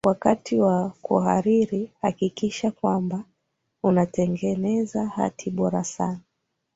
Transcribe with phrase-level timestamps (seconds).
[0.05, 3.23] wakati wa kuhariri hakikisha kwanba
[3.83, 6.19] unatengeza hati bora sana